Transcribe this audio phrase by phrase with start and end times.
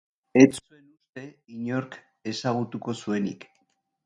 [0.43, 1.25] Ez zuen uste
[1.57, 1.99] inork
[2.33, 3.47] ezagutuko zuenik.